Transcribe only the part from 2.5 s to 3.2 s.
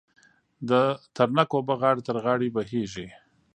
بهېږي.